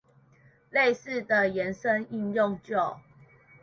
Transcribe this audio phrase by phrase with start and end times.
[0.71, 2.97] 類似的延伸應用就